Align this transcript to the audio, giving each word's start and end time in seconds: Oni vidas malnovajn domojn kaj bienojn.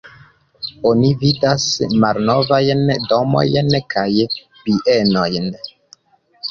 Oni 0.91 1.11
vidas 1.23 1.67
malnovajn 2.05 2.83
domojn 3.13 3.71
kaj 3.97 4.09
bienojn. 4.67 5.57